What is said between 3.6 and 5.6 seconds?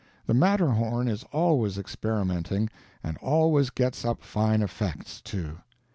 gets up fine effects, too.